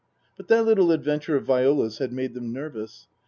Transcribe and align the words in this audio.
But 0.35 0.47
that 0.47 0.65
little 0.65 0.91
adventure 0.91 1.35
of 1.35 1.45
Viola's 1.45 1.99
had 1.99 2.11
made 2.11 2.33
them 2.33 2.51
nervous. 2.51 3.05